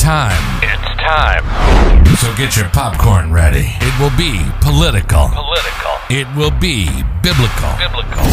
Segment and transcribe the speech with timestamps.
[0.00, 0.40] time.
[0.62, 1.44] It's time.
[2.16, 3.66] So get your popcorn ready.
[3.82, 5.28] It will be political.
[5.28, 5.92] Political.
[6.08, 6.88] It will be
[7.22, 7.68] biblical.
[7.76, 8.24] Biblical.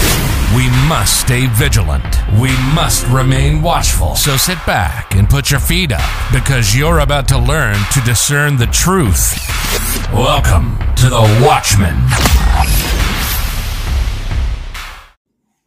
[0.55, 2.05] We must stay vigilant.
[2.39, 4.15] We must remain watchful.
[4.15, 8.56] So sit back and put your feet up because you're about to learn to discern
[8.56, 9.38] the truth.
[10.13, 11.97] Welcome to the Watchmen.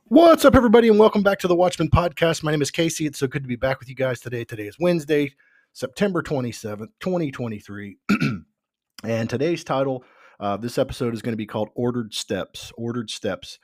[0.08, 2.42] What's up, everybody, and welcome back to the Watchmen Podcast.
[2.42, 3.04] My name is Casey.
[3.04, 4.44] It's so good to be back with you guys today.
[4.44, 5.34] Today is Wednesday,
[5.72, 7.96] September 27th, 2023.
[9.04, 10.04] and today's title,
[10.38, 12.72] uh, this episode is going to be called Ordered Steps.
[12.76, 13.58] Ordered Steps.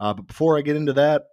[0.00, 1.24] Uh, but before I get into that,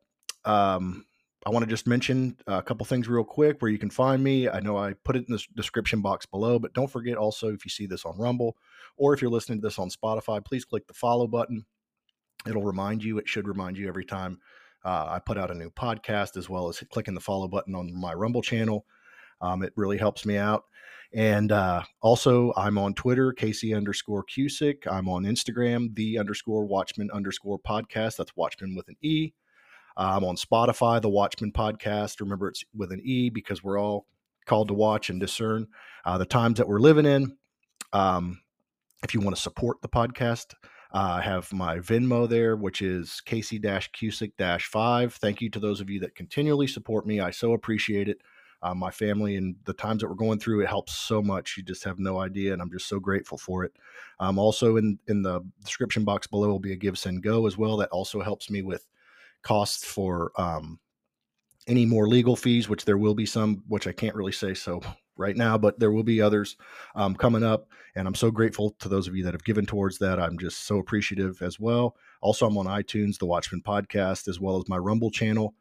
[0.46, 1.06] um,
[1.46, 4.48] I want to just mention a couple things real quick where you can find me.
[4.48, 7.66] I know I put it in the description box below, but don't forget also if
[7.66, 8.56] you see this on Rumble
[8.98, 11.66] or if you're listening to this on Spotify, please click the follow button
[12.48, 14.40] it'll remind you it should remind you every time
[14.84, 17.94] uh, i put out a new podcast as well as clicking the follow button on
[17.94, 18.86] my rumble channel
[19.42, 20.64] um, it really helps me out
[21.14, 27.10] and uh, also i'm on twitter casey underscore cusick i'm on instagram the underscore watchmen
[27.14, 29.34] underscore podcast that's watchmen with an e
[29.98, 34.06] i'm on spotify the watchmen podcast remember it's with an e because we're all
[34.46, 35.68] called to watch and discern
[36.06, 37.38] uh, the times that we're living in
[37.94, 38.40] um,
[39.04, 40.54] if you want to support the podcast
[40.94, 45.14] uh, I have my Venmo there, which is Casey Cusick 5.
[45.14, 47.22] Thank you to those of you that continually support me.
[47.22, 48.18] I so appreciate it.
[48.64, 51.56] Uh, my family and the times that we're going through, it helps so much.
[51.58, 53.74] You just have no idea, and I'm just so grateful for it.
[54.20, 57.58] Um, also, in in the description box below will be a Give Send Go as
[57.58, 57.78] well.
[57.78, 58.88] That also helps me with
[59.42, 60.80] costs for um,
[61.68, 64.82] any more legal fees, which there will be some, which I can't really say so
[65.18, 66.58] right now, but there will be others
[66.96, 67.68] um, coming up.
[67.96, 70.20] And I'm so grateful to those of you that have given towards that.
[70.20, 71.96] I'm just so appreciative as well.
[72.22, 75.54] Also, I'm on iTunes, the Watchmen Podcast, as well as my Rumble channel.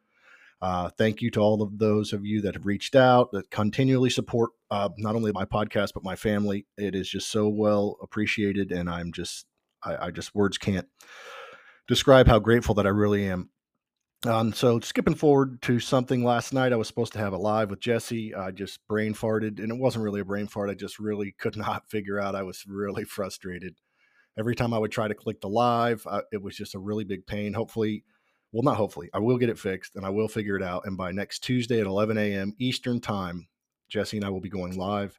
[0.63, 4.11] Uh, thank you to all of those of you that have reached out, that continually
[4.11, 6.67] support uh, not only my podcast but my family.
[6.77, 9.47] It is just so well appreciated, and I'm just,
[9.83, 10.87] I, I just words can't
[11.89, 13.51] describe how grateful that I really am
[14.27, 17.71] um, so skipping forward to something last night, I was supposed to have a live
[17.71, 18.35] with Jesse.
[18.35, 20.69] I just brain farted, and it wasn't really a brain fart.
[20.69, 22.35] I just really could not figure out.
[22.35, 23.77] I was really frustrated.
[24.39, 27.05] Every time I would try to click the live, I, it was just a really
[27.05, 27.55] big pain.
[27.55, 28.05] Hopefully,
[28.53, 30.87] well, not hopefully, I will get it fixed, and I will figure it out.
[30.87, 32.55] And by next Tuesday at 11 a.m.
[32.59, 33.47] Eastern Time,
[33.89, 35.19] Jesse and I will be going live.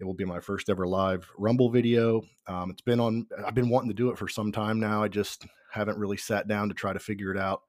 [0.00, 2.22] It will be my first ever live Rumble video.
[2.46, 3.26] Um, it's been on.
[3.44, 5.02] I've been wanting to do it for some time now.
[5.02, 7.62] I just haven't really sat down to try to figure it out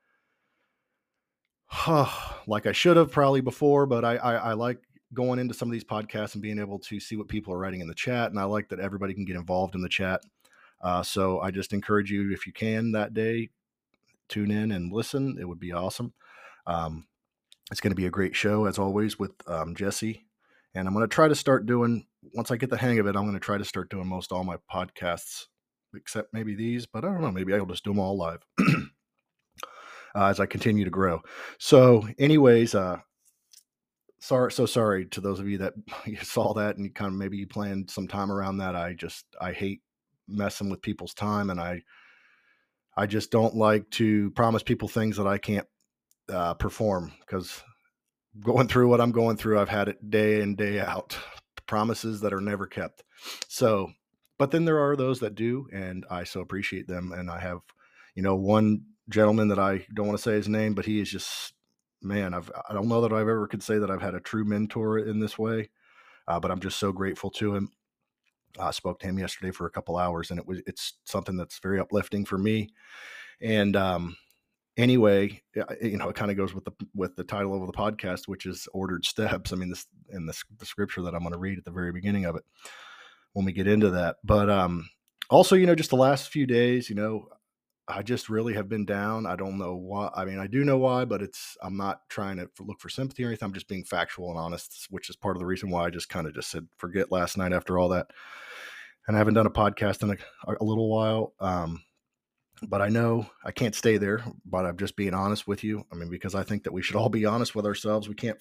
[2.48, 4.80] like I should have probably before, but I, I, I like
[5.14, 7.82] going into some of these podcasts and being able to see what people are writing
[7.82, 10.22] in the chat, and I like that everybody can get involved in the chat.
[10.82, 13.50] Uh, so I just encourage you, if you can that day,
[14.30, 15.38] tune in and listen.
[15.40, 16.14] It would be awesome.
[16.66, 17.08] Um,
[17.72, 20.26] it's going to be a great show as always with um, Jesse,
[20.74, 22.06] and I'm going to try to start doing.
[22.34, 24.32] Once I get the hang of it, I'm going to try to start doing most
[24.32, 25.46] all my podcasts,
[25.96, 26.86] except maybe these.
[26.86, 27.32] But I don't know.
[27.32, 28.44] Maybe I'll just do them all live.
[30.16, 31.22] uh, as I continue to grow.
[31.60, 32.98] So, anyways, uh,
[34.20, 35.74] sorry, so sorry to those of you that
[36.06, 38.76] you saw that and you kind of maybe you planned some time around that.
[38.76, 39.82] I just I hate
[40.28, 41.82] messing with people's time, and I
[43.00, 45.66] I just don't like to promise people things that I can't
[46.28, 47.64] uh, perform because
[48.42, 51.18] going through what I'm going through, I've had it day in day out.
[51.66, 53.04] Promises that are never kept.
[53.48, 53.92] So,
[54.38, 57.14] but then there are those that do, and I so appreciate them.
[57.14, 57.60] And I have,
[58.16, 61.10] you know, one gentleman that I don't want to say his name, but he is
[61.10, 61.54] just
[62.02, 62.34] man.
[62.34, 65.00] I've I don't know that I've ever could say that I've had a true mentor
[65.00, 65.70] in this way,
[66.28, 67.72] uh, but I'm just so grateful to him.
[68.58, 71.60] I spoke to him yesterday for a couple hours, and it was it's something that's
[71.60, 72.70] very uplifting for me.
[73.42, 74.18] And um,
[74.78, 75.42] anyway,
[75.82, 78.46] you know, it kind of goes with the with the title of the podcast, which
[78.46, 79.54] is ordered steps.
[79.54, 81.92] I mean, this in the, the scripture that I'm going to read at the very
[81.92, 82.44] beginning of it
[83.34, 84.18] when we get into that.
[84.24, 84.90] But um,
[85.30, 87.30] also, you know, just the last few days, you know,
[87.90, 89.26] I just really have been down.
[89.26, 90.12] I don't know why.
[90.16, 93.24] I mean, I do know why, but it's I'm not trying to look for sympathy
[93.24, 93.48] or anything.
[93.48, 96.08] I'm just being factual and honest, which is part of the reason why I just
[96.08, 98.12] kind of just said forget last night after all that.
[99.08, 101.34] And I haven't done a podcast in a, a little while.
[101.40, 101.82] Um,
[102.62, 104.24] but I know I can't stay there.
[104.46, 105.84] But I'm just being honest with you.
[105.92, 108.08] I mean, because I think that we should all be honest with ourselves.
[108.08, 108.38] We can't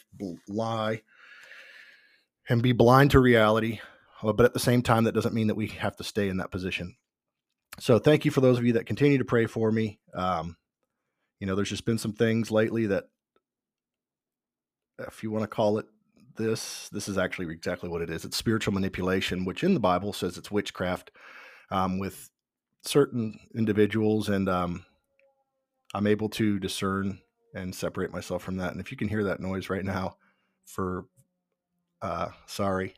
[0.46, 1.00] lie
[2.50, 3.80] and be blind to reality.
[4.22, 6.50] But at the same time, that doesn't mean that we have to stay in that
[6.50, 6.96] position
[7.78, 10.00] so thank you for those of you that continue to pray for me.
[10.14, 10.56] Um,
[11.40, 13.04] you know, there's just been some things lately that,
[15.06, 15.86] if you want to call it
[16.36, 18.24] this, this is actually exactly what it is.
[18.24, 21.10] It's spiritual manipulation, which in the Bible says it's witchcraft
[21.70, 22.30] um, with
[22.82, 24.84] certain individuals, and um,
[25.94, 27.20] I'm able to discern
[27.54, 28.72] and separate myself from that.
[28.72, 30.16] And if you can hear that noise right now,
[30.66, 31.06] for
[32.00, 32.94] Uh, sorry.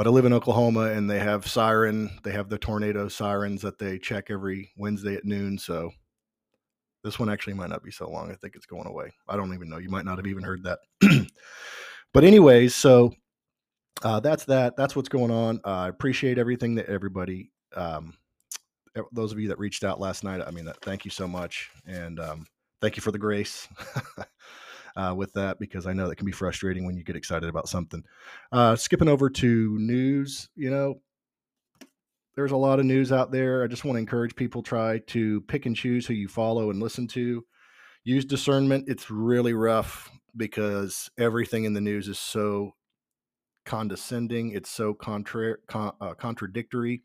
[0.00, 3.78] But I live in Oklahoma and they have siren, they have the tornado sirens that
[3.78, 5.58] they check every Wednesday at noon.
[5.58, 5.90] So
[7.04, 8.30] this one actually might not be so long.
[8.30, 9.12] I think it's going away.
[9.28, 9.76] I don't even know.
[9.76, 10.78] You might not have even heard that.
[12.14, 13.12] but, anyways, so
[14.02, 14.74] uh, that's that.
[14.74, 15.60] That's what's going on.
[15.66, 18.14] Uh, I appreciate everything that everybody, um,
[19.12, 20.40] those of you that reached out last night.
[20.40, 21.68] I mean, thank you so much.
[21.86, 22.46] And um,
[22.80, 23.68] thank you for the grace.
[24.96, 27.68] uh, with that because I know that can be frustrating when you get excited about
[27.68, 28.02] something.
[28.52, 31.00] Uh, skipping over to news, you know,
[32.36, 33.62] there's a lot of news out there.
[33.62, 36.80] I just want to encourage people try to pick and choose who you follow and
[36.80, 37.44] listen to.
[38.04, 38.84] Use discernment.
[38.88, 42.74] It's really rough because everything in the news is so
[43.66, 44.52] condescending.
[44.52, 47.02] It's so con- uh, contradictory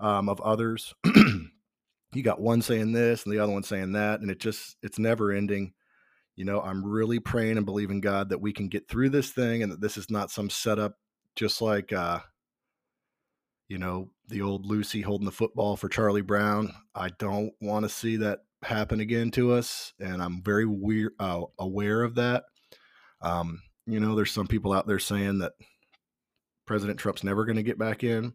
[0.00, 0.94] um, of others.
[1.04, 4.98] you got one saying this and the other one saying that, and it just it's
[4.98, 5.72] never ending
[6.38, 9.64] you know, I'm really praying and believing God that we can get through this thing
[9.64, 10.96] and that this is not some setup
[11.34, 12.20] just like uh
[13.66, 16.72] you know, the old Lucy holding the football for Charlie Brown.
[16.94, 21.42] I don't want to see that happen again to us and I'm very weird uh,
[21.58, 22.44] aware of that.
[23.20, 25.54] Um, you know, there's some people out there saying that
[26.66, 28.32] President Trump's never going to get back in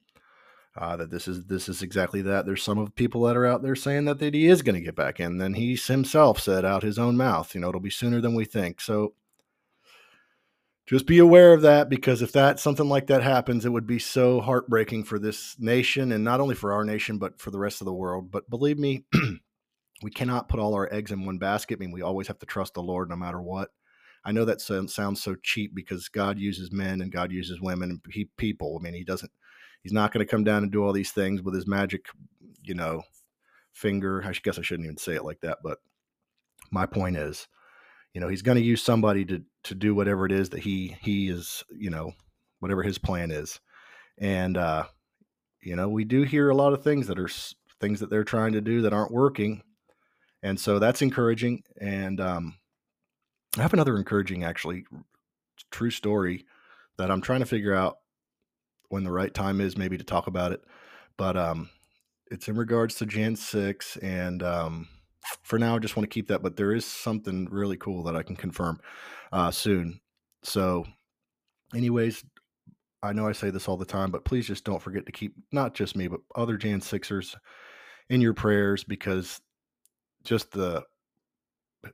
[0.75, 2.45] uh, that this is this is exactly that.
[2.45, 4.81] There's some of people that are out there saying that, that he is going to
[4.81, 5.37] get back in.
[5.37, 8.45] Then he himself said out his own mouth, you know, it'll be sooner than we
[8.45, 8.81] think.
[8.81, 9.13] So
[10.85, 13.99] just be aware of that because if that something like that happens, it would be
[13.99, 17.79] so heartbreaking for this nation and not only for our nation but for the rest
[17.79, 18.31] of the world.
[18.31, 19.05] But believe me,
[20.03, 21.77] we cannot put all our eggs in one basket.
[21.77, 23.69] I mean, we always have to trust the Lord no matter what.
[24.25, 28.01] I know that sounds so cheap because God uses men and God uses women and
[28.09, 28.77] he, people.
[28.79, 29.31] I mean, He doesn't
[29.83, 32.07] He's not going to come down and do all these things with his magic,
[32.63, 33.03] you know,
[33.73, 34.23] finger.
[34.25, 35.79] I guess I shouldn't even say it like that, but
[36.71, 37.47] my point is,
[38.13, 40.95] you know, he's going to use somebody to to do whatever it is that he
[41.01, 42.13] he is, you know,
[42.59, 43.59] whatever his plan is.
[44.17, 44.85] And uh
[45.61, 47.29] you know, we do hear a lot of things that are
[47.79, 49.63] things that they're trying to do that aren't working.
[50.41, 52.55] And so that's encouraging and um
[53.57, 54.85] I have another encouraging actually
[55.71, 56.45] true story
[56.97, 57.97] that I'm trying to figure out
[58.89, 60.63] when the right time is maybe to talk about it.
[61.17, 61.69] But um,
[62.31, 63.97] it's in regards to Jan 6.
[63.97, 64.87] And um,
[65.43, 66.41] for now, I just want to keep that.
[66.41, 68.79] But there is something really cool that I can confirm
[69.31, 69.99] uh, soon.
[70.43, 70.85] So,
[71.73, 72.23] anyways,
[73.01, 75.35] I know I say this all the time, but please just don't forget to keep
[75.51, 77.35] not just me, but other Jan Sixers
[78.09, 79.41] in your prayers because
[80.23, 80.83] just the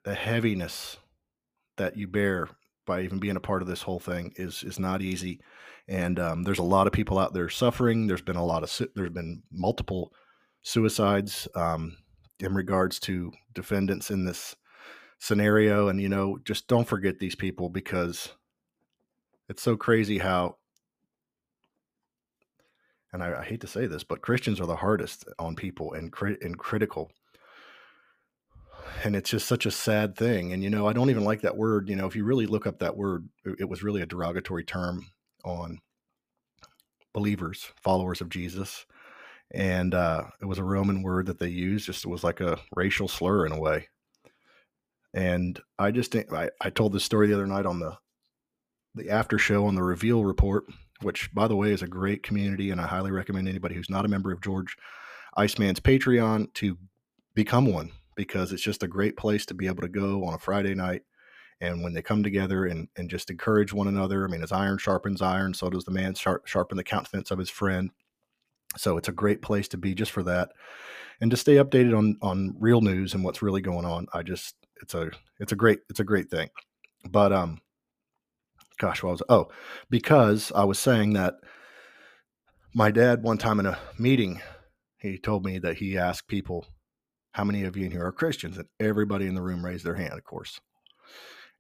[0.03, 0.97] the heaviness
[1.77, 2.47] that you bear
[2.89, 5.39] by even being a part of this whole thing is is not easy
[5.89, 8.05] and um, there's a lot of people out there suffering.
[8.05, 10.13] There's been a lot of su- there's been multiple
[10.61, 11.97] suicides um,
[12.39, 14.55] in regards to defendants in this
[15.17, 18.29] scenario, and you know, just don't forget these people because
[19.49, 20.57] it's so crazy how.
[23.11, 26.11] And I, I hate to say this, but Christians are the hardest on people and
[26.11, 27.09] crit- and critical
[29.03, 31.57] and it's just such a sad thing and you know i don't even like that
[31.57, 33.27] word you know if you really look up that word
[33.57, 35.05] it was really a derogatory term
[35.43, 35.79] on
[37.13, 38.85] believers, followers of Jesus.
[39.51, 42.59] And uh, it was a Roman word that they used, just it was like a
[42.75, 43.87] racial slur in a way.
[45.13, 47.97] And I just I, I told this story the other night on the
[48.95, 50.65] the after show on the Reveal Report,
[51.01, 54.05] which by the way is a great community, and I highly recommend anybody who's not
[54.05, 54.75] a member of George
[55.35, 56.77] Iceman's Patreon to
[57.33, 60.37] become one because it's just a great place to be able to go on a
[60.37, 61.03] Friday night
[61.61, 64.77] and when they come together and, and just encourage one another, I mean, as iron
[64.77, 67.91] sharpens iron, so does the man sharp, sharpen the countenance of his friend.
[68.75, 70.51] So it's a great place to be just for that,
[71.21, 74.05] and to stay updated on on real news and what's really going on.
[74.13, 76.49] I just it's a it's a great it's a great thing.
[77.09, 77.61] But um,
[78.77, 79.47] gosh, what was oh
[79.89, 81.35] because I was saying that
[82.75, 84.41] my dad one time in a meeting
[84.97, 86.67] he told me that he asked people
[87.31, 89.95] how many of you in here are Christians and everybody in the room raised their
[89.95, 90.59] hand of course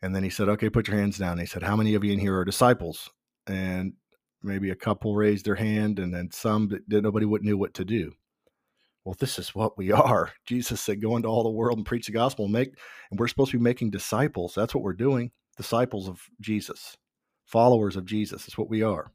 [0.01, 1.39] and then he said, okay, put your hands down.
[1.39, 3.09] he said, how many of you in here are disciples?
[3.47, 3.93] And
[4.41, 7.85] maybe a couple raised their hand and then some that nobody would knew what to
[7.85, 8.13] do.
[9.03, 10.31] Well, this is what we are.
[10.45, 12.69] Jesus said, go into all the world and preach the gospel and make,
[13.11, 14.53] and we're supposed to be making disciples.
[14.55, 15.31] That's what we're doing.
[15.57, 16.95] Disciples of Jesus,
[17.45, 19.11] followers of Jesus That's what we are.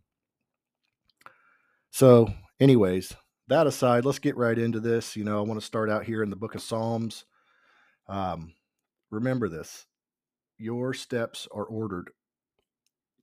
[1.90, 2.28] So,
[2.60, 3.14] anyways,
[3.48, 5.16] that aside, let's get right into this.
[5.16, 7.24] You know, I want to start out here in the book of Psalms.
[8.08, 8.54] Um,
[9.10, 9.86] remember this
[10.56, 12.10] your steps are ordered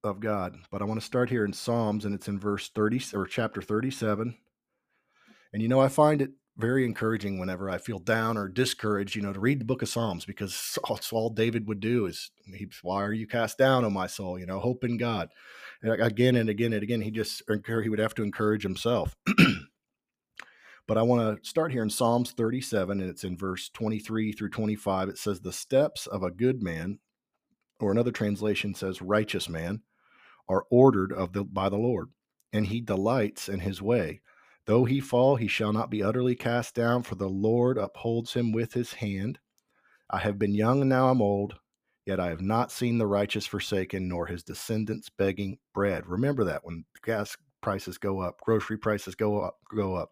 [0.03, 0.55] of God.
[0.71, 3.61] But I want to start here in Psalms, and it's in verse 30 or chapter
[3.61, 4.35] 37.
[5.53, 9.21] And you know, I find it very encouraging whenever I feel down or discouraged, you
[9.21, 12.67] know, to read the book of Psalms because that's all David would do is, he,
[12.81, 14.39] why are you cast down, on my soul?
[14.39, 15.29] You know, hope in God.
[15.81, 19.15] And again and again and again, he just, he would have to encourage himself.
[20.87, 24.49] but I want to start here in Psalms 37, and it's in verse 23 through
[24.49, 25.09] 25.
[25.09, 26.99] It says, The steps of a good man,
[27.79, 29.81] or another translation says, righteous man,
[30.49, 32.09] are ordered of the, by the Lord,
[32.51, 34.21] and he delights in his way.
[34.65, 38.51] Though he fall, he shall not be utterly cast down, for the Lord upholds him
[38.51, 39.39] with his hand.
[40.09, 41.55] I have been young and now I'm old,
[42.05, 46.05] yet I have not seen the righteous forsaken, nor his descendants begging bread.
[46.05, 50.11] Remember that when gas prices go up, grocery prices go up, go up.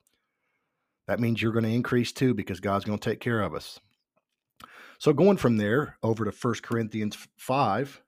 [1.10, 3.80] That means you're going to increase too because God's going to take care of us.
[5.00, 8.04] So going from there over to 1 Corinthians 5,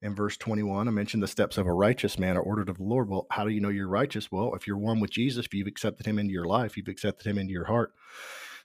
[0.00, 2.84] in verse 21, I mentioned the steps of a righteous man are ordered of the
[2.84, 3.10] Lord.
[3.10, 4.32] Well, how do you know you're righteous?
[4.32, 7.26] Well, if you're one with Jesus, if you've accepted him into your life, you've accepted
[7.26, 7.92] him into your heart.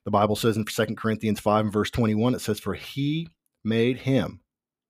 [0.06, 3.28] The Bible says in 2 Corinthians 5 and verse 21, it says, For he
[3.66, 4.40] made him,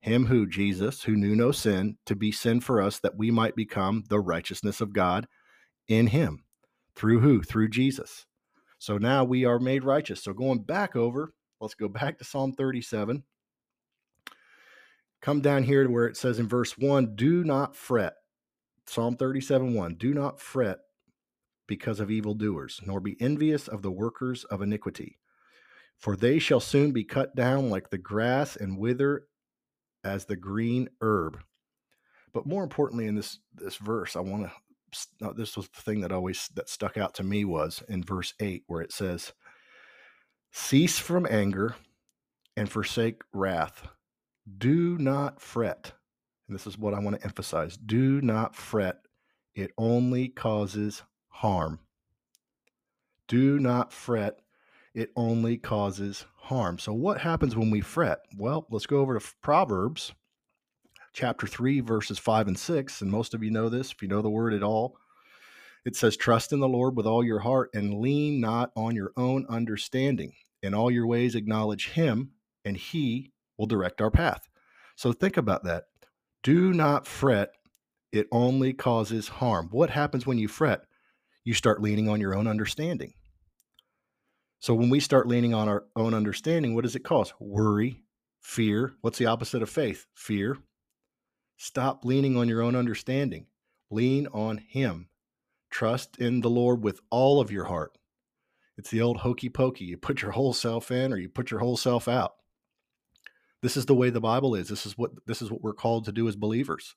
[0.02, 3.56] him who, Jesus, who knew no sin, to be sin for us, that we might
[3.56, 5.28] become the righteousness of God
[5.88, 6.44] in him.
[6.94, 7.42] Through who?
[7.42, 8.27] Through Jesus.
[8.80, 10.24] So now we are made righteous.
[10.24, 13.24] So going back over, let's go back to Psalm 37
[15.22, 18.14] come down here to where it says in verse 1 do not fret.
[18.86, 20.80] Psalm 37 1 do not fret
[21.68, 25.20] because of evildoers nor be envious of the workers of iniquity.
[25.98, 29.24] For they shall soon be cut down like the grass and wither
[30.04, 31.40] as the green herb.
[32.34, 34.52] But more importantly in this this verse i want to
[35.22, 38.34] Uh, this was the thing that always that stuck out to me was in verse
[38.40, 39.34] 8 where it says
[40.52, 41.76] cease from anger
[42.56, 43.88] and forsake wrath
[44.58, 45.92] do not fret.
[46.48, 49.00] And this is what I want to emphasize do not fret.
[49.54, 51.80] It only causes harm.
[53.28, 54.40] Do not fret.
[54.94, 56.80] It only causes harm.
[56.80, 58.20] So, what happens when we fret?
[58.38, 60.14] Well, let's go over to Proverbs
[61.18, 63.02] chapter 3, verses 5 and 6.
[63.02, 64.98] And most of you know this if you know the word at all.
[65.84, 69.14] It says, Trust in the Lord with all your heart and lean not on your
[69.18, 70.34] own understanding.
[70.62, 72.32] In all your ways, acknowledge him,
[72.64, 74.48] and he will direct our path.
[74.96, 75.86] So think about that.
[76.44, 77.50] Do not fret.
[78.12, 79.70] It only causes harm.
[79.72, 80.82] What happens when you fret?
[81.44, 83.14] You start leaning on your own understanding.
[84.60, 87.34] So when we start leaning on our own understanding, what does it cause?
[87.40, 88.04] Worry,
[88.40, 88.94] fear.
[89.02, 90.06] What's the opposite of faith?
[90.14, 90.58] Fear.
[91.58, 93.48] Stop leaning on your own understanding.
[93.90, 95.10] Lean on Him.
[95.70, 97.98] Trust in the Lord with all of your heart.
[98.78, 99.86] It's the old hokey pokey.
[99.86, 102.36] You put your whole self in or you put your whole self out.
[103.62, 104.70] This is the way the Bible is.
[104.70, 106.96] This is what this is what we're called to do as believers.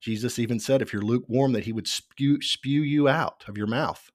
[0.00, 3.66] Jesus even said, if you're lukewarm, that he would spew spew you out of your
[3.66, 4.10] mouth.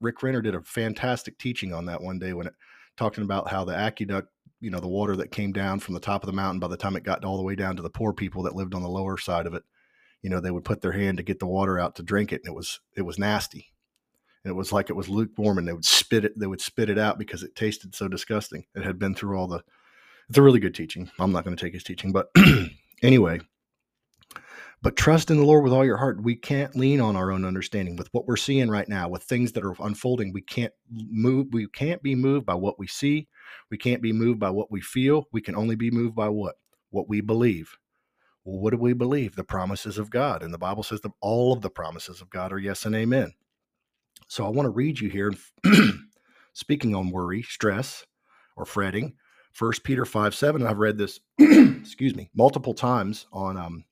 [0.00, 2.54] Rick Renner did a fantastic teaching on that one day when it
[2.96, 4.28] talking about how the aqueduct,
[4.60, 6.76] you know, the water that came down from the top of the mountain, by the
[6.76, 8.88] time it got all the way down to the poor people that lived on the
[8.88, 9.62] lower side of it,
[10.22, 12.42] you know, they would put their hand to get the water out to drink it,
[12.44, 13.72] and it was it was nasty.
[14.44, 16.38] And it was like it was lukewarm, and they would spit it.
[16.38, 18.64] They would spit it out because it tasted so disgusting.
[18.74, 19.62] It had been through all the
[20.28, 21.10] it's a really good teaching.
[21.18, 22.28] I'm not going to take his teaching, but
[23.02, 23.40] anyway,
[24.80, 26.22] but trust in the Lord with all your heart.
[26.22, 29.52] We can't lean on our own understanding with what we're seeing right now, with things
[29.52, 30.32] that are unfolding.
[30.32, 31.48] We can't move.
[31.52, 33.28] We can't be moved by what we see.
[33.70, 35.26] We can't be moved by what we feel.
[35.32, 36.56] We can only be moved by what?
[36.90, 37.76] What we believe.
[38.44, 39.34] Well, what do we believe?
[39.34, 40.42] The promises of God.
[40.42, 43.32] And the Bible says that all of the promises of God are yes and amen.
[44.28, 45.32] So I want to read you here,
[46.52, 48.06] speaking on worry, stress,
[48.56, 49.14] or fretting.
[49.52, 50.66] First Peter 5 7.
[50.66, 53.84] I've read this, excuse me, multiple times on um,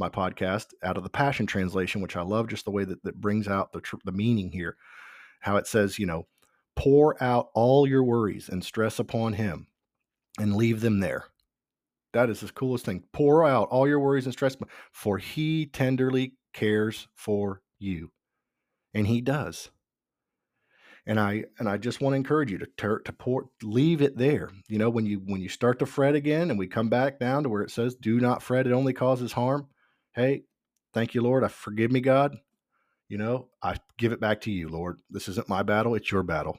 [0.00, 3.20] my podcast out of the Passion Translation, which I love just the way that, that
[3.20, 4.76] brings out the, tr- the meaning here.
[5.40, 6.26] How it says, you know,
[6.74, 9.68] pour out all your worries and stress upon Him
[10.38, 11.26] and leave them there.
[12.12, 13.04] That is the coolest thing.
[13.12, 14.56] Pour out all your worries and stress,
[14.90, 18.10] for He tenderly cares for you.
[18.92, 19.70] And He does
[21.06, 24.16] and I and I just want to encourage you to ter- to pour, leave it
[24.16, 24.50] there.
[24.68, 27.42] You know, when you when you start to fret again, and we come back down
[27.42, 29.68] to where it says, "Do not fret; it only causes harm."
[30.14, 30.44] Hey,
[30.92, 31.44] thank you, Lord.
[31.44, 32.36] I forgive me, God.
[33.08, 34.98] You know, I give it back to you, Lord.
[35.10, 36.58] This isn't my battle; it's your battle.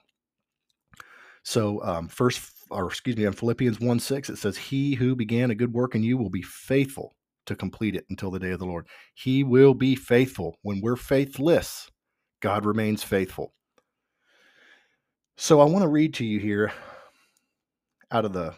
[1.43, 5.51] So, um, first, or excuse me, in Philippians one six, it says, "He who began
[5.51, 7.15] a good work in you will be faithful
[7.45, 10.57] to complete it until the day of the Lord." He will be faithful.
[10.61, 11.89] When we're faithless,
[12.41, 13.53] God remains faithful.
[15.37, 16.71] So I want to read to you here
[18.11, 18.53] out of the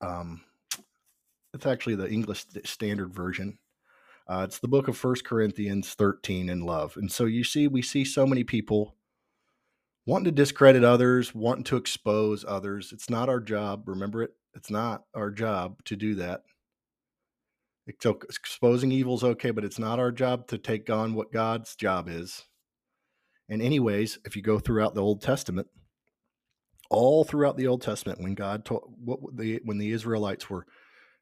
[0.00, 0.42] um,
[1.54, 3.58] it's actually the English Standard Version.
[4.28, 6.96] Uh, it's the book of First Corinthians 13 in love.
[6.96, 8.94] And so you see, we see so many people
[10.04, 12.92] wanting to discredit others, wanting to expose others.
[12.92, 13.88] It's not our job.
[13.88, 14.32] Remember it.
[14.54, 16.42] It's not our job to do that.
[17.86, 22.08] Exposing evil is okay, but it's not our job to take on what God's job
[22.08, 22.44] is.
[23.48, 25.68] And anyways, if you go throughout the Old Testament,
[26.90, 30.66] all throughout the Old Testament, when God told what the when the Israelites were,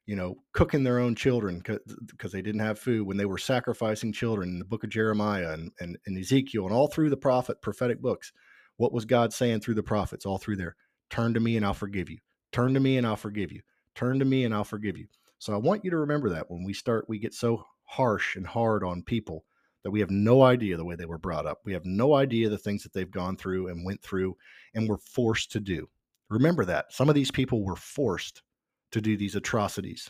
[0.07, 4.13] you know, cooking their own children because they didn't have food, when they were sacrificing
[4.13, 7.61] children in the book of Jeremiah and, and, and Ezekiel and all through the prophet
[7.61, 8.31] prophetic books,
[8.77, 10.77] what was God saying through the prophets all through there?
[11.09, 12.19] Turn to me and I'll forgive you.
[12.53, 13.61] Turn to me and I'll forgive you.
[13.95, 15.07] Turn to me and I'll forgive you.
[15.39, 18.47] So I want you to remember that when we start, we get so harsh and
[18.47, 19.43] hard on people
[19.83, 21.59] that we have no idea the way they were brought up.
[21.65, 24.37] We have no idea the things that they've gone through and went through
[24.73, 25.89] and were forced to do.
[26.29, 26.93] Remember that.
[26.93, 28.41] Some of these people were forced
[28.91, 30.09] to do these atrocities.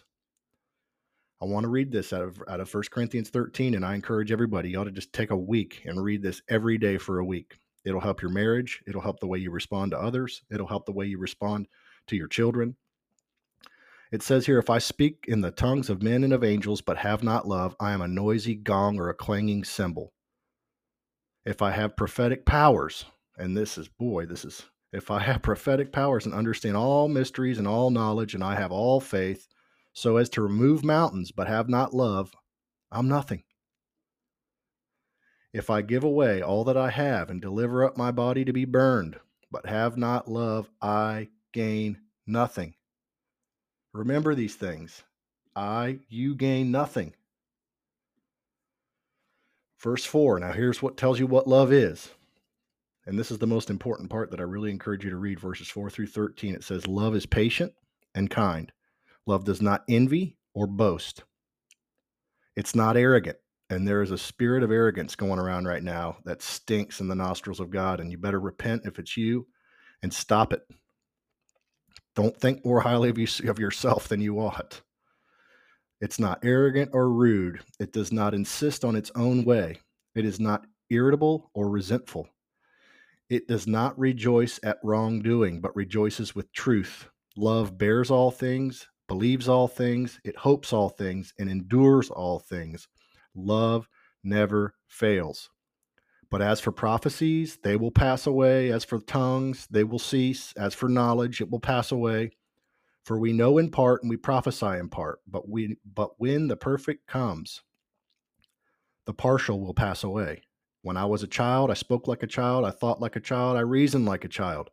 [1.41, 4.31] I want to read this out of out of 1 Corinthians 13 and I encourage
[4.31, 7.25] everybody you ought to just take a week and read this every day for a
[7.25, 7.59] week.
[7.85, 10.91] It'll help your marriage, it'll help the way you respond to others, it'll help the
[10.91, 11.67] way you respond
[12.07, 12.75] to your children.
[14.11, 16.97] It says here, if I speak in the tongues of men and of angels, but
[16.97, 20.13] have not love, I am a noisy gong or a clanging cymbal.
[21.45, 23.05] If I have prophetic powers,
[23.37, 24.63] and this is, boy, this is,
[24.97, 28.71] if I have prophetic powers and understand all mysteries and all knowledge, and I have
[28.71, 29.47] all faith,
[29.93, 32.33] so as to remove mountains, but have not love,
[32.91, 33.43] I'm nothing.
[35.53, 38.65] If I give away all that I have and deliver up my body to be
[38.65, 39.19] burned,
[39.51, 42.73] but have not love, I gain nothing.
[43.93, 45.03] Remember these things.
[45.55, 47.13] I, you gain nothing.
[49.79, 50.39] Verse 4.
[50.39, 52.09] Now, here's what tells you what love is.
[53.07, 55.69] And this is the most important part that I really encourage you to read verses
[55.69, 56.53] 4 through 13.
[56.53, 57.71] It says, Love is patient
[58.13, 58.69] and kind.
[59.25, 61.23] Love does not envy or boast.
[62.57, 63.37] It's not arrogant.
[63.69, 67.15] And there is a spirit of arrogance going around right now that stinks in the
[67.15, 68.01] nostrils of God.
[68.01, 69.47] And you better repent if it's you
[70.03, 70.63] and stop it.
[72.13, 74.81] Don't think more highly of, you, of yourself than you ought.
[76.01, 77.61] It's not arrogant or rude.
[77.79, 79.79] It does not insist on its own way.
[80.13, 82.27] It is not irritable or resentful.
[83.29, 87.09] It does not rejoice at wrongdoing, but rejoices with truth.
[87.35, 92.87] Love bears all things, believes all things, it hopes all things, and endures all things.
[93.35, 93.87] Love
[94.23, 95.49] never fails.
[96.29, 98.71] But as for prophecies, they will pass away.
[98.71, 100.53] As for tongues, they will cease.
[100.57, 102.31] As for knowledge, it will pass away.
[103.03, 105.19] For we know in part and we prophesy in part.
[105.25, 107.61] But we but when the perfect comes,
[109.05, 110.41] the partial will pass away.
[110.81, 113.57] When I was a child, I spoke like a child, I thought like a child,
[113.57, 114.69] I reasoned like a child.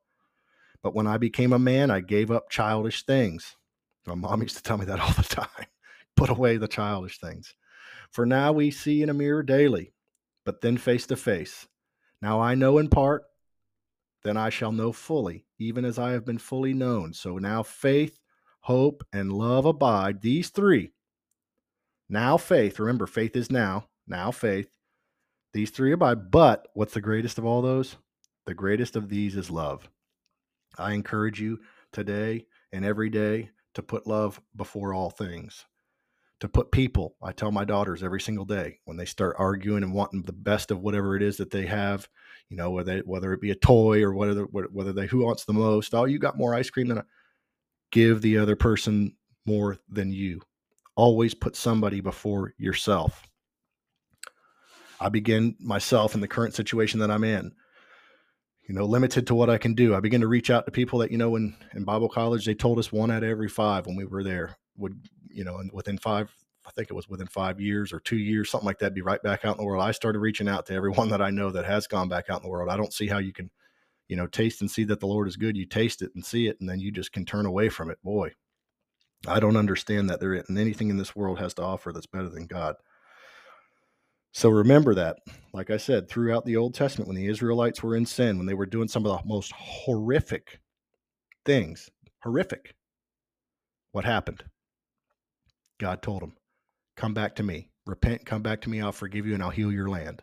[0.82, 3.56] But when I became a man, I gave up childish things.
[4.06, 5.66] My mom used to tell me that all the time.
[6.16, 7.54] Put away the childish things.
[8.10, 9.94] For now we see in a mirror daily
[10.44, 11.66] but then face to face.
[12.22, 13.24] Now I know in part,
[14.22, 17.12] then I shall know fully, even as I have been fully known.
[17.12, 18.18] So now faith,
[18.60, 20.92] hope, and love abide, these three.
[22.08, 24.68] Now faith, remember, faith is now, now faith.
[25.54, 27.96] These three abide, but what's the greatest of all those?
[28.44, 29.88] The greatest of these is love.
[30.76, 31.60] I encourage you
[31.92, 35.64] today and every day to put love before all things
[36.44, 37.16] to put people.
[37.22, 40.70] I tell my daughters every single day when they start arguing and wanting the best
[40.70, 42.06] of whatever it is that they have,
[42.50, 45.54] you know, whether whether it be a toy or whether whether they who wants the
[45.54, 45.94] most.
[45.94, 47.02] Oh, you got more ice cream than I.
[47.92, 50.42] Give the other person more than you.
[50.96, 53.22] Always put somebody before yourself.
[55.04, 57.52] I begin myself in the current situation that I'm in.
[58.66, 59.94] You know, limited to what I can do.
[59.94, 62.54] I begin to reach out to people that, you know, in, in Bible college, they
[62.54, 64.98] told us one out of every five when we were there would
[65.34, 66.32] you know, and within five,
[66.64, 69.22] I think it was within five years or two years, something like that, be right
[69.22, 69.82] back out in the world.
[69.82, 72.44] I started reaching out to everyone that I know that has gone back out in
[72.44, 72.70] the world.
[72.70, 73.50] I don't see how you can,
[74.08, 75.56] you know, taste and see that the Lord is good.
[75.56, 77.98] You taste it and see it, and then you just can turn away from it.
[78.02, 78.32] Boy,
[79.26, 82.28] I don't understand that there isn't anything in this world has to offer that's better
[82.28, 82.76] than God.
[84.34, 85.18] So remember that,
[85.52, 88.54] like I said, throughout the Old Testament, when the Israelites were in sin, when they
[88.54, 90.60] were doing some of the most horrific
[91.46, 91.88] things,
[92.24, 92.74] horrific,
[93.92, 94.44] what happened?
[95.80, 96.34] God told them,
[96.96, 97.70] Come back to me.
[97.86, 98.80] Repent, come back to me.
[98.80, 100.22] I'll forgive you and I'll heal your land.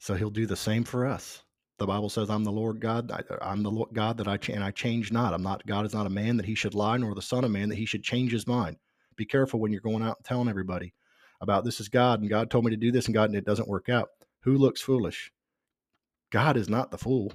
[0.00, 1.42] So he'll do the same for us.
[1.78, 3.12] The Bible says, I'm the Lord God.
[3.12, 5.34] I, am the Lord God that I ch- and I change not.
[5.34, 7.52] I'm not God is not a man that he should lie, nor the Son of
[7.52, 8.76] Man that he should change his mind.
[9.16, 10.92] Be careful when you're going out and telling everybody
[11.40, 13.46] about this is God and God told me to do this and God and it
[13.46, 14.10] doesn't work out.
[14.42, 15.32] Who looks foolish?
[16.32, 17.32] God is not the fool.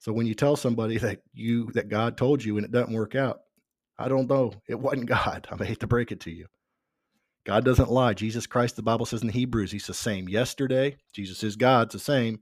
[0.00, 3.14] So when you tell somebody that you that God told you and it doesn't work
[3.14, 3.40] out,
[3.98, 4.52] I don't know.
[4.68, 5.48] It wasn't God.
[5.50, 6.46] I hate to break it to you.
[7.46, 8.14] God doesn't lie.
[8.14, 10.96] Jesus Christ, the Bible says in Hebrews, he's the same yesterday.
[11.12, 12.40] Jesus is God, it's the same.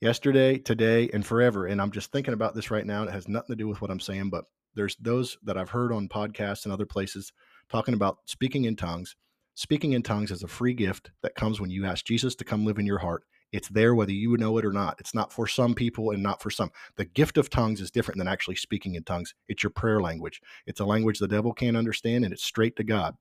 [0.00, 1.66] yesterday, today, and forever.
[1.66, 3.04] And I'm just thinking about this right now.
[3.04, 5.92] It has nothing to do with what I'm saying, but there's those that I've heard
[5.92, 7.32] on podcasts and other places
[7.70, 9.16] talking about speaking in tongues.
[9.56, 12.66] Speaking in tongues is a free gift that comes when you ask Jesus to come
[12.66, 13.22] live in your heart.
[13.52, 14.96] It's there whether you know it or not.
[15.00, 16.70] It's not for some people and not for some.
[16.96, 19.34] The gift of tongues is different than actually speaking in tongues.
[19.48, 20.42] It's your prayer language.
[20.66, 23.14] It's a language the devil can't understand and it's straight to God.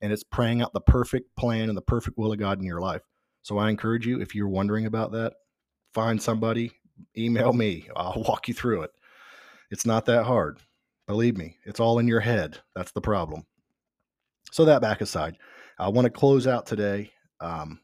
[0.00, 2.80] And it's praying out the perfect plan and the perfect will of God in your
[2.80, 3.02] life.
[3.42, 5.34] So I encourage you, if you're wondering about that,
[5.92, 6.72] find somebody,
[7.18, 7.90] email me.
[7.94, 8.90] I'll walk you through it.
[9.70, 10.60] It's not that hard.
[11.06, 12.60] Believe me, it's all in your head.
[12.74, 13.44] That's the problem.
[14.52, 15.36] So, that back aside,
[15.78, 17.12] I want to close out today.
[17.40, 17.80] Um,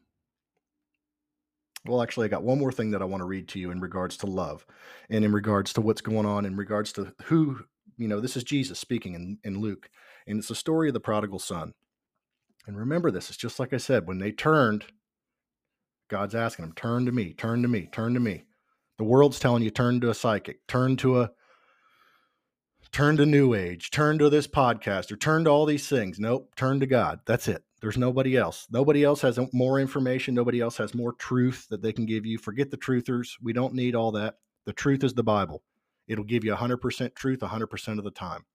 [1.85, 3.79] well, actually, I got one more thing that I want to read to you in
[3.79, 4.65] regards to love
[5.09, 7.59] and in regards to what's going on, in regards to who,
[7.97, 9.89] you know, this is Jesus speaking in, in Luke,
[10.27, 11.73] and it's the story of the prodigal son.
[12.67, 14.85] And remember this, it's just like I said, when they turned
[16.09, 18.43] God's asking them, turn to me, turn to me, turn to me.
[18.97, 21.31] The world's telling you, turn to a psychic, turn to a
[22.91, 26.19] turn to new age, turn to this podcast, or turn to all these things.
[26.19, 27.19] Nope, turn to God.
[27.25, 27.63] That's it.
[27.81, 28.67] There's nobody else.
[28.71, 30.33] Nobody else has uh, more information.
[30.33, 32.37] Nobody else has more truth that they can give you.
[32.37, 33.33] Forget the truthers.
[33.41, 34.35] We don't need all that.
[34.65, 35.63] The truth is the Bible.
[36.07, 38.45] It'll give you 100% truth 100% of the time.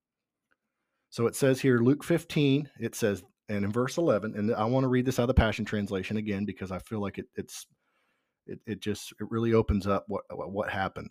[1.11, 4.85] So it says here, Luke 15, it says, and in verse 11 and i want
[4.85, 7.66] to read this out of the passion translation again because i feel like it, it's
[8.47, 11.11] it, it just it really opens up what what happened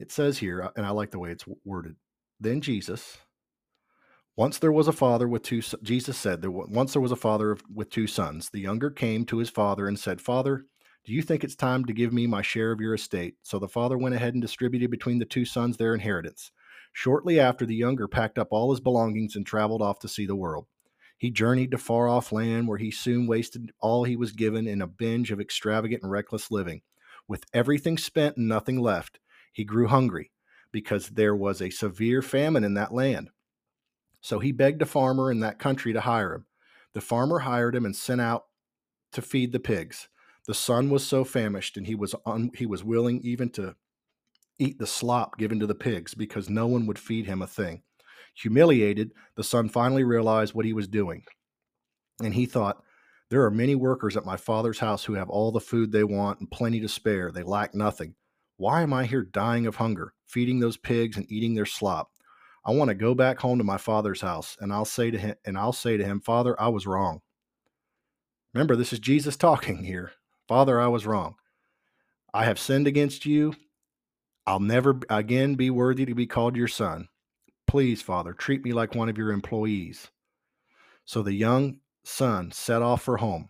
[0.00, 1.96] it says here uh, and i like the way it's worded
[2.40, 3.18] then jesus
[4.36, 7.56] once there was a father with two jesus said there once there was a father
[7.72, 10.66] with two sons the younger came to his father and said father
[11.06, 13.68] do you think it's time to give me my share of your estate so the
[13.68, 16.50] father went ahead and distributed between the two sons their inheritance
[16.92, 20.36] Shortly after, the younger packed up all his belongings and traveled off to see the
[20.36, 20.66] world.
[21.16, 24.82] He journeyed to far off land where he soon wasted all he was given in
[24.82, 26.82] a binge of extravagant and reckless living.
[27.28, 29.20] With everything spent and nothing left,
[29.52, 30.30] he grew hungry
[30.72, 33.30] because there was a severe famine in that land.
[34.20, 36.46] So he begged a farmer in that country to hire him.
[36.92, 38.44] The farmer hired him and sent out
[39.12, 40.08] to feed the pigs.
[40.46, 43.74] The son was so famished and he was un- he was willing even to
[44.58, 47.82] eat the slop given to the pigs because no one would feed him a thing.
[48.34, 51.24] Humiliated, the son finally realized what he was doing.
[52.22, 52.82] And he thought,
[53.30, 56.40] There are many workers at my father's house who have all the food they want
[56.40, 57.32] and plenty to spare.
[57.32, 58.14] They lack nothing.
[58.60, 62.10] Why am I here dying of hunger, feeding those pigs and eating their slop?
[62.64, 65.34] I want to go back home to my father's house and I'll say to him
[65.46, 67.22] and I'll say to him, Father, I was wrong.
[68.52, 70.12] Remember, this is Jesus talking here.
[70.46, 71.36] Father, I was wrong.
[72.34, 73.54] I have sinned against you
[74.46, 77.08] I'll never again be worthy to be called your son.
[77.68, 80.08] Please, Father, treat me like one of your employees.
[81.04, 83.48] So the young son set off for home.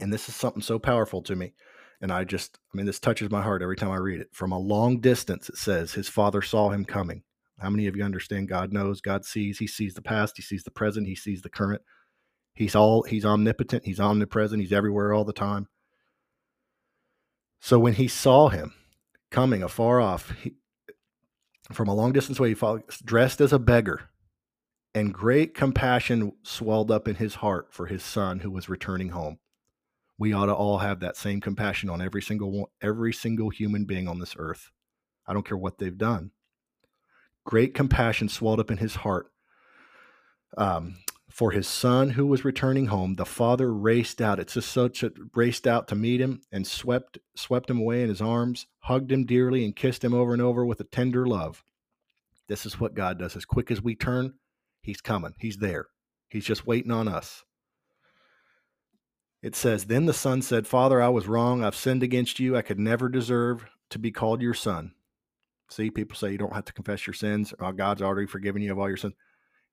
[0.00, 1.54] And this is something so powerful to me.
[2.02, 4.28] And I just, I mean, this touches my heart every time I read it.
[4.32, 7.22] From a long distance, it says, his father saw him coming.
[7.60, 10.64] How many of you understand God knows, God sees, he sees the past, he sees
[10.64, 11.80] the present, he sees the current.
[12.54, 15.68] He's all, he's omnipotent, he's omnipresent, he's everywhere all the time.
[17.60, 18.74] So when he saw him,
[19.30, 20.54] coming afar off he,
[21.72, 24.10] from a long distance away, he followed, dressed as a beggar,
[24.92, 29.38] and great compassion swelled up in his heart for his son who was returning home.
[30.22, 34.06] We ought to all have that same compassion on every single every single human being
[34.06, 34.70] on this earth.
[35.26, 36.30] I don't care what they've done.
[37.44, 39.32] Great compassion swelled up in his heart
[40.56, 44.38] um, for his son who was returning home, the father raced out.
[44.38, 48.08] It's just such a raced out to meet him and swept swept him away in
[48.08, 51.64] his arms, hugged him dearly, and kissed him over and over with a tender love.
[52.46, 53.34] This is what God does.
[53.34, 54.34] As quick as we turn,
[54.82, 55.34] He's coming.
[55.40, 55.86] He's there.
[56.28, 57.42] He's just waiting on us.
[59.42, 61.64] It says, Then the son said, Father, I was wrong.
[61.64, 62.56] I've sinned against you.
[62.56, 64.92] I could never deserve to be called your son.
[65.68, 67.52] See, people say you don't have to confess your sins.
[67.58, 69.14] Oh, God's already forgiven you of all your sins.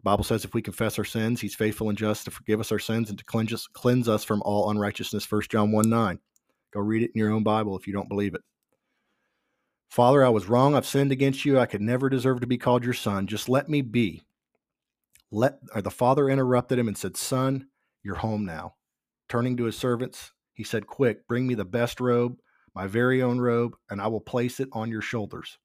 [0.02, 2.80] Bible says if we confess our sins, he's faithful and just to forgive us our
[2.80, 5.30] sins and to cleanse us, cleanse us from all unrighteousness.
[5.30, 6.20] 1 John 1 9.
[6.72, 8.42] Go read it in your own Bible if you don't believe it.
[9.90, 10.76] Father, I was wrong.
[10.76, 11.60] I've sinned against you.
[11.60, 13.28] I could never deserve to be called your son.
[13.28, 14.24] Just let me be.
[15.32, 17.68] Let or the father interrupted him and said, Son,
[18.04, 18.76] you're home now.
[19.30, 22.38] Turning to his servants, he said, Quick, bring me the best robe,
[22.76, 25.60] my very own robe, and I will place it on your shoulders.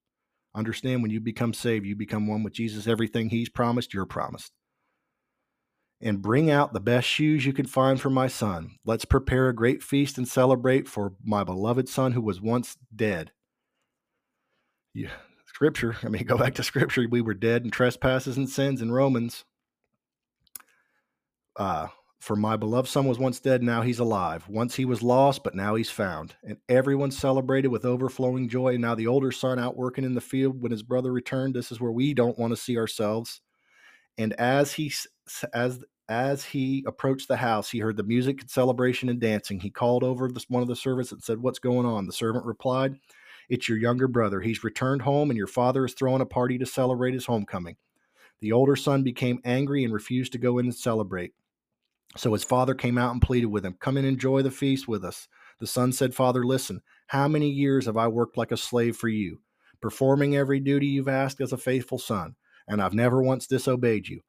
[0.54, 2.86] Understand when you become saved, you become one with Jesus.
[2.86, 4.52] Everything He's promised, you're promised.
[6.00, 8.76] And bring out the best shoes you can find for my son.
[8.84, 13.32] Let's prepare a great feast and celebrate for my beloved son who was once dead.
[14.92, 15.12] Yeah,
[15.46, 15.96] scripture.
[16.02, 17.06] I mean, go back to scripture.
[17.10, 19.44] We were dead in trespasses and sins in Romans.
[21.56, 21.88] Uh,
[22.24, 24.48] For my beloved son was once dead, now he's alive.
[24.48, 26.34] Once he was lost, but now he's found.
[26.42, 28.68] And everyone celebrated with overflowing joy.
[28.72, 31.54] And now the older son out working in the field when his brother returned.
[31.54, 33.42] This is where we don't want to see ourselves.
[34.16, 34.90] And as he
[35.52, 39.60] as as he approached the house, he heard the music, and celebration, and dancing.
[39.60, 42.46] He called over this, one of the servants and said, "What's going on?" The servant
[42.46, 42.94] replied,
[43.50, 44.40] "It's your younger brother.
[44.40, 47.76] He's returned home, and your father is throwing a party to celebrate his homecoming."
[48.40, 51.34] The older son became angry and refused to go in and celebrate.
[52.16, 55.04] So his father came out and pleaded with him, Come and enjoy the feast with
[55.04, 55.28] us.
[55.60, 59.08] The son said, Father, listen, how many years have I worked like a slave for
[59.08, 59.40] you,
[59.80, 62.36] performing every duty you've asked as a faithful son,
[62.68, 64.20] and I've never once disobeyed you.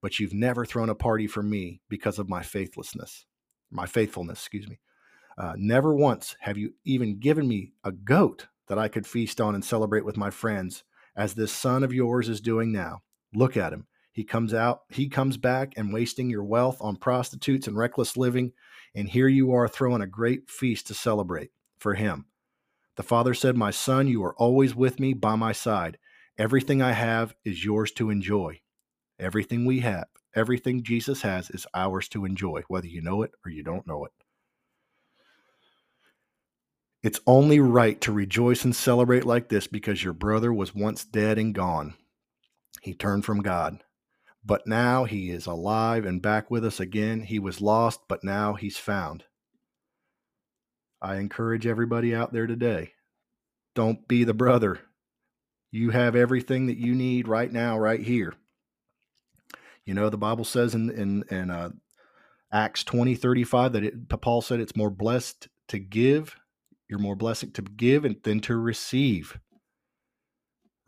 [0.00, 3.26] But you've never thrown a party for me because of my faithlessness,
[3.70, 4.78] my faithfulness, excuse me.
[5.36, 9.54] Uh, never once have you even given me a goat that I could feast on
[9.54, 10.84] and celebrate with my friends,
[11.16, 13.02] as this son of yours is doing now.
[13.34, 13.86] Look at him.
[14.18, 18.50] He comes out, he comes back and wasting your wealth on prostitutes and reckless living.
[18.92, 22.26] And here you are throwing a great feast to celebrate for him.
[22.96, 25.98] The father said, My son, you are always with me by my side.
[26.36, 28.60] Everything I have is yours to enjoy.
[29.20, 33.52] Everything we have, everything Jesus has is ours to enjoy, whether you know it or
[33.52, 34.12] you don't know it.
[37.04, 41.38] It's only right to rejoice and celebrate like this because your brother was once dead
[41.38, 41.94] and gone.
[42.82, 43.78] He turned from God
[44.44, 47.22] but now he is alive and back with us again.
[47.22, 49.24] He was lost, but now he's found.
[51.00, 52.92] I encourage everybody out there today
[53.78, 54.80] don't be the brother.
[55.70, 58.34] You have everything that you need right now, right here.
[59.84, 61.70] You know, the Bible says in, in, in uh,
[62.52, 66.34] Acts 20 35 that it, Paul said it's more blessed to give,
[66.90, 69.38] you're more blessed to give than to receive.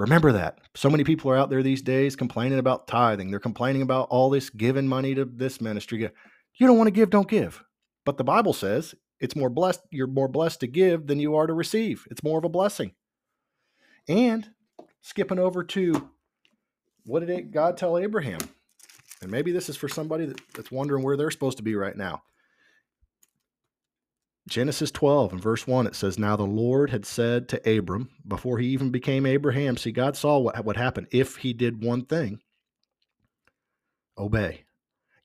[0.01, 0.61] Remember that.
[0.75, 3.31] So many people are out there these days complaining about tithing.
[3.31, 6.09] They're complaining about all this giving money to this ministry.
[6.55, 7.63] You don't want to give, don't give.
[8.07, 11.47] But the Bible says it's more blessed, you're more blessed to give than you are
[11.47, 12.07] to receive.
[12.11, 12.93] It's more of a blessing.
[14.09, 14.49] And
[15.03, 16.09] skipping over to
[17.05, 18.41] what did God tell Abraham?
[19.21, 22.23] And maybe this is for somebody that's wondering where they're supposed to be right now.
[24.48, 28.59] Genesis 12 and verse 1, it says, Now the Lord had said to Abram, before
[28.59, 32.40] he even became Abraham, see, God saw what would happen if he did one thing
[34.18, 34.64] obey.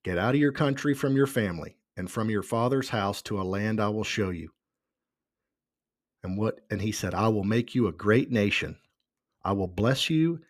[0.04, 3.44] Get out of your country from your family and from your father's house to a
[3.44, 4.52] land I will show you.
[6.24, 8.78] And what and he said, I will make you a great nation.
[9.44, 10.42] I will bless you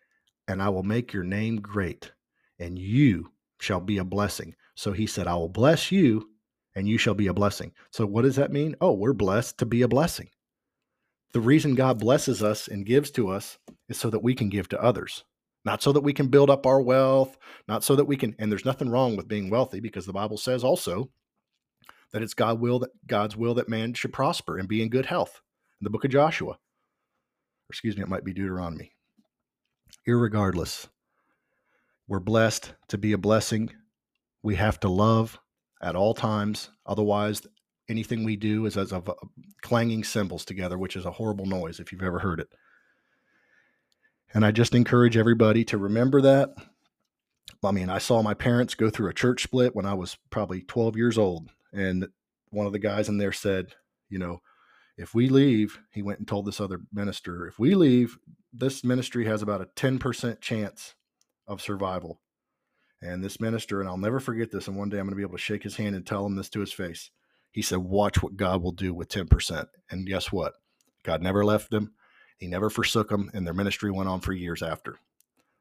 [0.47, 2.11] and I will make your name great,
[2.59, 4.55] and you shall be a blessing.
[4.75, 6.29] So he said, I will bless you
[6.75, 7.71] and you shall be a blessing.
[7.91, 8.75] So, what does that mean?
[8.81, 10.29] Oh, we're blessed to be a blessing.
[11.33, 13.57] The reason God blesses us and gives to us
[13.89, 15.23] is so that we can give to others,
[15.63, 18.35] not so that we can build up our wealth, not so that we can.
[18.39, 21.09] And there's nothing wrong with being wealthy because the Bible says also
[22.13, 25.05] that it's God will that God's will that man should prosper and be in good
[25.05, 25.41] health.
[25.81, 26.57] In the book of Joshua, or
[27.69, 28.93] excuse me, it might be Deuteronomy.
[30.07, 30.87] Irregardless,
[32.07, 33.71] we're blessed to be a blessing.
[34.41, 35.37] We have to love
[35.81, 36.69] at all times.
[36.85, 37.41] Otherwise,
[37.89, 39.13] anything we do is as of uh,
[39.61, 42.49] clanging cymbals together, which is a horrible noise if you've ever heard it.
[44.33, 46.49] And I just encourage everybody to remember that.
[47.63, 50.61] I mean, I saw my parents go through a church split when I was probably
[50.61, 51.49] 12 years old.
[51.73, 52.07] And
[52.49, 53.73] one of the guys in there said,
[54.09, 54.41] you know,
[54.97, 58.17] if we leave, he went and told this other minister, if we leave,
[58.53, 60.95] this ministry has about a 10% chance
[61.47, 62.21] of survival.
[63.01, 65.21] And this minister, and I'll never forget this, and one day I'm going to be
[65.21, 67.11] able to shake his hand and tell him this to his face.
[67.51, 69.67] He said, Watch what God will do with 10%.
[69.89, 70.53] And guess what?
[71.03, 71.93] God never left them,
[72.37, 74.97] He never forsook them, and their ministry went on for years after.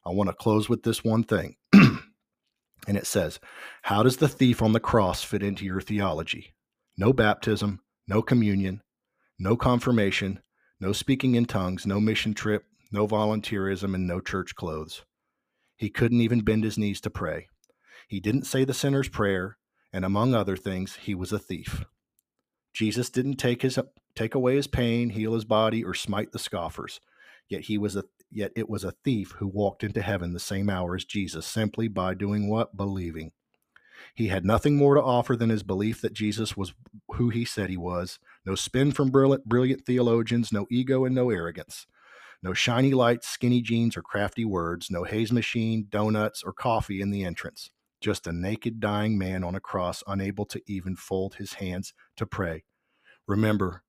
[0.04, 1.56] I want to close with this one thing.
[1.72, 3.38] and it says,
[3.82, 6.54] How does the thief on the cross fit into your theology?
[6.96, 8.82] No baptism, no communion,
[9.38, 10.40] no confirmation,
[10.80, 15.04] no speaking in tongues, no mission trip, no volunteerism, and no church clothes.
[15.84, 17.48] He couldn't even bend his knees to pray.
[18.08, 19.58] He didn't say the sinner's prayer,
[19.92, 21.84] and among other things, he was a thief.
[22.72, 23.78] Jesus didn't take his
[24.16, 27.02] take away his pain, heal his body, or smite the scoffers.
[27.50, 30.70] Yet he was a yet it was a thief who walked into heaven the same
[30.70, 32.74] hour as Jesus, simply by doing what?
[32.78, 33.32] Believing.
[34.14, 36.72] He had nothing more to offer than his belief that Jesus was
[37.16, 38.18] who he said he was.
[38.46, 41.86] No spin from brilliant, brilliant theologians, no ego and no arrogance.
[42.44, 44.90] No shiny lights, skinny jeans, or crafty words.
[44.90, 47.70] No haze machine, donuts, or coffee in the entrance.
[48.02, 52.26] Just a naked, dying man on a cross, unable to even fold his hands to
[52.26, 52.64] pray.
[53.26, 53.83] Remember,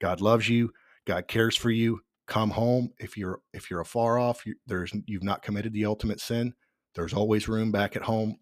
[0.00, 0.70] God loves you.
[1.04, 1.98] God cares for you.
[2.28, 2.90] Come home.
[3.00, 6.54] If you're if you're afar off, you, there's you've not committed the ultimate sin.
[6.94, 8.36] There's always room back at home.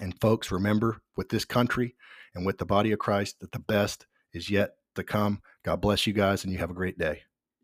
[0.00, 1.94] And folks, remember with this country
[2.34, 5.42] and with the body of Christ that the best is yet to come.
[5.64, 7.22] God bless you guys, and you have a great day.